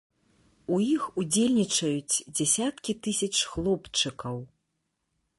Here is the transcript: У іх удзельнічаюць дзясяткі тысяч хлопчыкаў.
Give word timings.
У 0.75 0.77
іх 0.95 1.03
удзельнічаюць 1.23 2.23
дзясяткі 2.37 2.95
тысяч 3.07 3.31
хлопчыкаў. 3.51 4.35